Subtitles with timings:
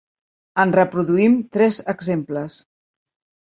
[0.63, 2.59] En reproduïm tres exemples.